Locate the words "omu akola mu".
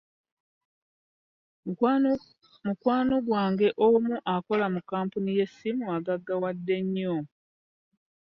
3.87-4.79